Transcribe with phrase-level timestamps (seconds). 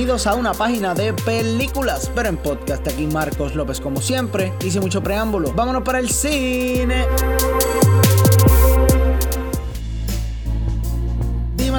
[0.00, 4.80] bienvenidos a una página de películas, pero en podcast aquí Marcos López como siempre, sin
[4.80, 7.04] mucho preámbulo, vámonos para el cine.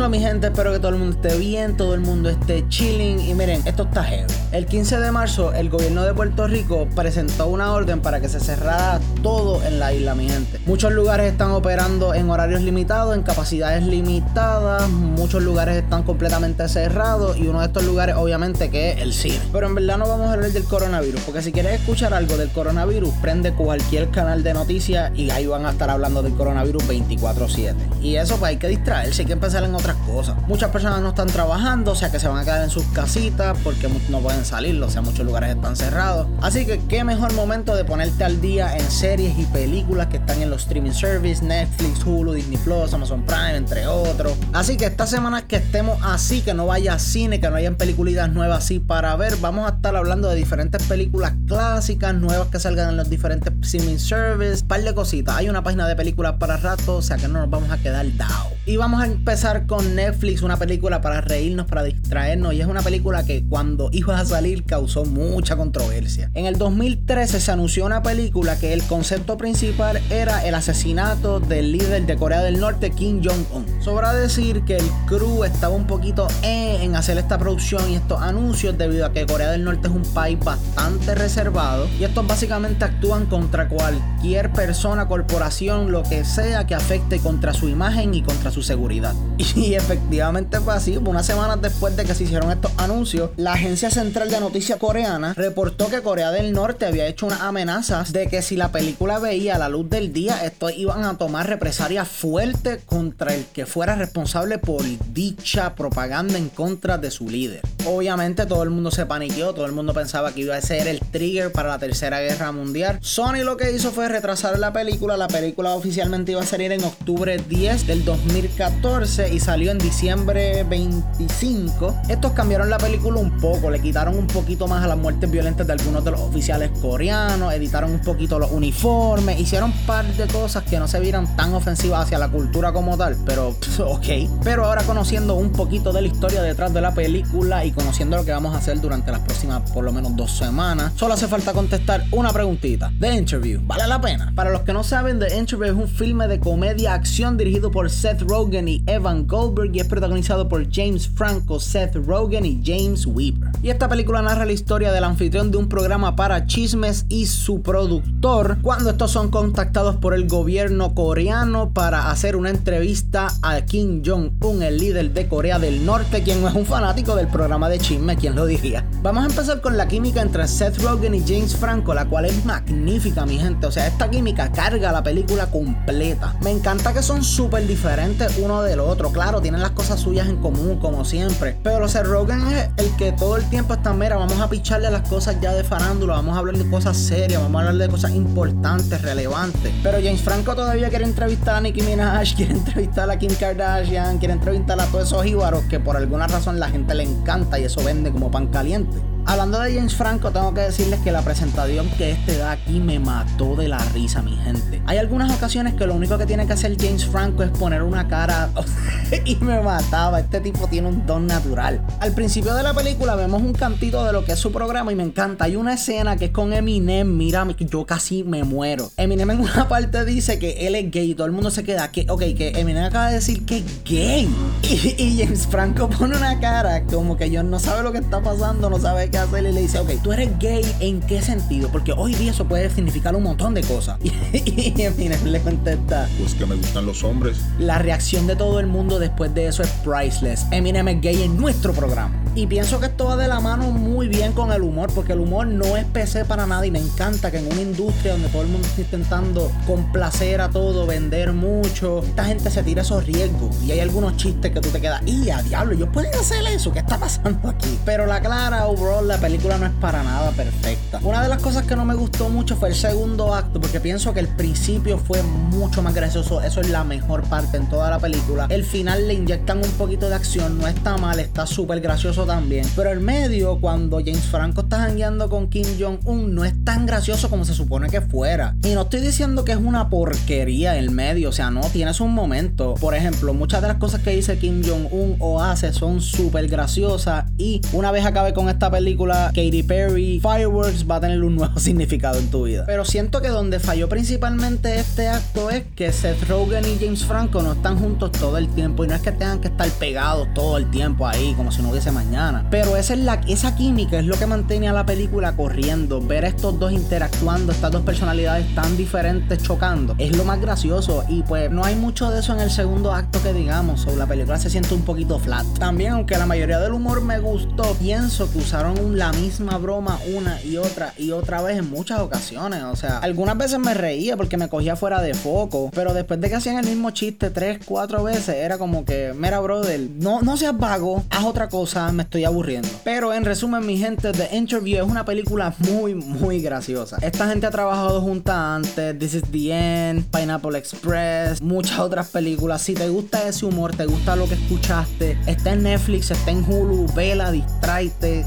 [0.09, 3.33] Mi gente, espero que todo el mundo esté bien, todo el mundo esté chilling y
[3.33, 4.33] miren, esto está heavy.
[4.51, 8.39] El 15 de marzo el gobierno de Puerto Rico presentó una orden para que se
[8.39, 10.59] cerrara todo en la isla, mi gente.
[10.65, 17.37] Muchos lugares están operando en horarios limitados, en capacidades limitadas, muchos lugares están completamente cerrados
[17.37, 19.39] y uno de estos lugares obviamente que es el cine.
[19.53, 22.49] Pero en verdad no vamos a hablar del coronavirus, porque si quieres escuchar algo del
[22.49, 27.75] coronavirus, prende cualquier canal de noticias y ahí van a estar hablando del coronavirus 24/7.
[28.01, 30.35] Y eso pues hay que distraerse, hay que empezar en otras cosas.
[30.47, 33.57] Muchas personas no están trabajando, o sea que se van a quedar en sus casitas
[33.63, 36.27] porque no pueden salir, o sea, muchos lugares están cerrados.
[36.41, 40.41] Así que qué mejor momento de ponerte al día en series y películas que están
[40.41, 44.33] en los streaming service, Netflix, Hulu, Disney Plus, Amazon Prime, entre otros.
[44.53, 47.75] Así que esta semana que estemos así, que no vaya a cine, que no hayan
[47.75, 52.59] películas nuevas así para ver, vamos a estar hablando de diferentes películas clásicas, nuevas que
[52.59, 55.35] salgan en los diferentes streaming service, par de cositas.
[55.35, 58.05] Hay una página de películas para rato, o sea que no nos vamos a quedar
[58.17, 58.53] down.
[58.65, 62.53] Y vamos a empezar con Netflix, una película para reírnos, para distraernos.
[62.53, 66.29] Y es una película que cuando iba a salir causó mucha controversia.
[66.33, 71.71] En el 2013 se anunció una película que el concepto principal era el asesinato del
[71.71, 73.65] líder de Corea del Norte, Kim Jong-un.
[73.81, 78.77] Sobra decir que el crew estaba un poquito en hacer esta producción y estos anuncios
[78.77, 81.87] debido a que Corea del Norte es un país bastante reservado.
[81.97, 87.69] Y estos básicamente actúan contra cualquier persona, corporación, lo que sea que afecte contra su
[87.69, 89.15] imagen y contra su seguridad.
[89.61, 90.97] efectivamente fue así.
[90.97, 95.33] Unas semanas después de que se hicieron estos anuncios, la Agencia Central de Noticias Coreana
[95.33, 99.57] reportó que Corea del Norte había hecho unas amenazas de que si la película veía
[99.57, 104.57] la luz del día, estos iban a tomar represalias fuertes contra el que fuera responsable
[104.57, 104.83] por
[105.13, 107.61] dicha propaganda en contra de su líder.
[107.85, 110.99] Obviamente todo el mundo se paniqueó, todo el mundo pensaba que iba a ser el
[110.99, 112.99] trigger para la tercera guerra mundial.
[113.01, 116.83] Sony lo que hizo fue retrasar la película, la película oficialmente iba a salir en
[116.83, 121.95] octubre 10 del 2014 y salió en diciembre 25.
[122.07, 125.65] Estos cambiaron la película un poco, le quitaron un poquito más a las muertes violentas
[125.65, 130.27] de algunos de los oficiales coreanos, editaron un poquito los uniformes, hicieron un par de
[130.27, 134.05] cosas que no se vieran tan ofensivas hacia la cultura como tal, pero ok.
[134.43, 138.25] Pero ahora conociendo un poquito de la historia detrás de la película y conociendo lo
[138.25, 141.53] que vamos a hacer durante las próximas por lo menos dos semanas, solo hace falta
[141.53, 142.91] contestar una preguntita.
[142.99, 144.31] The Interview, ¿vale la pena?
[144.35, 147.89] Para los que no saben, The Interview es un filme de comedia acción dirigido por
[147.89, 153.05] Seth Rogen y Evan Goldberg y es protagonizado por James Franco, Seth Rogen y James
[153.05, 153.40] Weaver.
[153.61, 157.61] Y esta película narra la historia del anfitrión de un programa para chismes y su
[157.61, 164.01] productor cuando estos son contactados por el gobierno coreano para hacer una entrevista a Kim
[164.05, 167.79] Jong-un, el líder de Corea del Norte, quien no es un fanático del programa de
[167.79, 168.85] chisme, quien lo diría.
[169.03, 172.45] Vamos a empezar con la química entre Seth Rogen y James Franco, la cual es
[172.45, 173.67] magnífica, mi gente.
[173.67, 176.35] O sea, esta química carga la película completa.
[176.43, 179.11] Me encanta que son súper diferentes uno del otro.
[179.11, 181.57] Claro, tienen las cosas suyas en común, como siempre.
[181.63, 185.07] Pero Seth Rogen es el que todo el tiempo está, mera, vamos a picharle las
[185.07, 188.11] cosas ya de farándula, vamos a hablar de cosas serias, vamos a hablar de cosas
[188.11, 189.71] importantes, relevantes.
[189.83, 194.33] Pero James Franco todavía quiere entrevistar a Nicki Minaj, quiere entrevistar a Kim Kardashian, quiere
[194.33, 197.83] entrevistar a todos esos íbaros que por alguna razón la gente le encanta y eso
[197.83, 198.97] vende como pan caliente.
[199.25, 202.99] Hablando de James Franco, tengo que decirles que la presentación que este da aquí me
[202.99, 204.81] mató de la risa, mi gente.
[204.87, 208.07] Hay algunas ocasiones que lo único que tiene que hacer James Franco es poner una
[208.07, 208.49] cara
[209.25, 210.19] y me mataba.
[210.19, 211.85] Este tipo tiene un don natural.
[211.99, 214.95] Al principio de la película vemos un cantito de lo que es su programa y
[214.95, 215.45] me encanta.
[215.45, 217.15] Hay una escena que es con Eminem.
[217.15, 218.91] Mira, yo casi me muero.
[218.97, 221.91] Eminem en una parte dice que él es gay y todo el mundo se queda
[221.91, 224.29] que, ok, que Eminem acaba de decir que es gay.
[224.71, 228.21] Y, y James Franco pone una cara como que yo no sabe lo que está
[228.21, 231.69] pasando, no sabe que hacer y le dice, ok, tú eres gay, ¿en qué sentido?
[231.69, 233.99] Porque hoy día eso puede significar un montón de cosas.
[234.33, 237.37] Y, Eminem le contesta, pues que me gustan los hombres.
[237.59, 240.45] La reacción de todo el mundo después de eso es priceless.
[240.51, 242.21] Eminem es gay en nuestro programa.
[242.33, 245.19] Y pienso que esto va de la mano muy bien con el humor, porque el
[245.19, 248.43] humor no es PC para nada y me encanta que en una industria donde todo
[248.43, 253.61] el mundo está intentando complacer a todo, vender mucho, esta gente se tira esos riesgos
[253.63, 256.71] y hay algunos chistes que tú te quedas, y a diablo, ellos pueden hacer eso,
[256.71, 257.77] ¿qué está pasando aquí?
[257.83, 260.99] Pero la clara, overall, la película no es para nada perfecta.
[261.03, 264.13] Una de las cosas que no me gustó mucho fue el segundo acto, porque pienso
[264.13, 266.41] que el principio fue mucho más gracioso.
[266.41, 268.47] Eso es la mejor parte en toda la película.
[268.49, 272.65] El final le inyectan un poquito de acción, no está mal, está súper gracioso también.
[272.75, 277.29] Pero el medio, cuando James Franco está jangueando con Kim Jong-un, no es tan gracioso
[277.29, 278.55] como se supone que fuera.
[278.63, 282.13] Y no estoy diciendo que es una porquería el medio, o sea, no, tienes un
[282.13, 282.75] momento.
[282.75, 287.25] Por ejemplo, muchas de las cosas que dice Kim Jong-un o hace son súper graciosas.
[287.37, 291.59] Y una vez acabe con esta película, Katy Perry, Fireworks va a tener un nuevo
[291.59, 292.63] significado en tu vida.
[292.65, 297.41] Pero siento que donde falló principalmente este acto es que Seth Rogen y James Franco
[297.41, 298.83] no están juntos todo el tiempo.
[298.83, 301.69] Y no es que tengan que estar pegados todo el tiempo ahí, como si no
[301.69, 302.45] hubiese mañana.
[302.49, 306.01] Pero esa, es la, esa química es lo que mantiene a la película corriendo.
[306.01, 311.03] Ver a estos dos interactuando, estas dos personalidades tan diferentes chocando, es lo más gracioso.
[311.07, 313.85] Y pues no hay mucho de eso en el segundo acto que digamos.
[313.87, 315.45] O la película se siente un poquito flat.
[315.59, 320.41] También, aunque la mayoría del humor me gustó, pienso que usaron la misma broma una
[320.43, 322.63] y otra y otra vez en muchas ocasiones.
[322.63, 325.69] O sea, algunas veces me reía porque me cogía fuera de foco.
[325.73, 329.39] Pero después de que hacían el mismo chiste tres, cuatro veces, era como que, mira,
[329.39, 332.69] brother, no, no seas vago, haz otra cosa, me estoy aburriendo.
[332.83, 336.97] Pero en resumen, mi gente, The Interview es una película muy, muy graciosa.
[337.01, 342.61] Esta gente ha trabajado junta antes, This is the End, Pineapple Express, muchas otras películas.
[342.61, 346.43] Si te gusta ese humor, te gusta lo que escuchaste, está en Netflix, está en
[346.43, 348.25] Hulu, vela, distráete,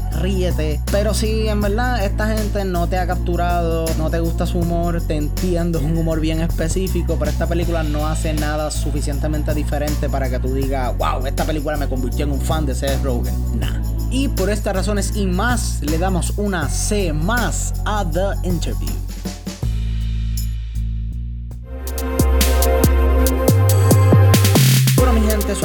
[0.91, 5.01] Pero si en verdad esta gente no te ha capturado, no te gusta su humor,
[5.01, 10.07] te entiendo, es un humor bien específico, pero esta película no hace nada suficientemente diferente
[10.07, 13.33] para que tú digas, wow, esta película me convirtió en un fan de Seth Rogen.
[13.59, 13.81] Nah.
[14.11, 19.04] Y por estas razones y más, le damos una C más a The Interview.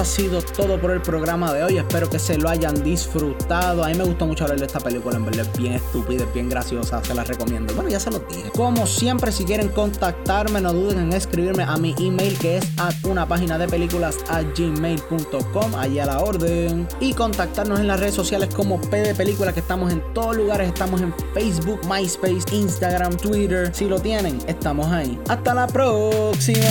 [0.00, 1.76] Ha sido todo por el programa de hoy.
[1.76, 3.84] Espero que se lo hayan disfrutado.
[3.84, 5.16] A mí me gustó mucho hablar de esta película.
[5.16, 7.04] En verdad es bien estúpida, es bien graciosa.
[7.04, 7.74] Se la recomiendo.
[7.74, 8.50] Bueno, ya se lo dije.
[8.56, 12.90] Como siempre, si quieren contactarme, no duden en escribirme a mi email que es a
[13.04, 15.74] una página de películas a gmail.com.
[15.74, 16.88] Allí a la orden.
[16.98, 20.68] Y contactarnos en las redes sociales como PD Película, que estamos en todos lugares.
[20.68, 23.70] Estamos en Facebook, MySpace, Instagram, Twitter.
[23.74, 25.20] Si lo tienen, estamos ahí.
[25.28, 26.64] Hasta la próxima.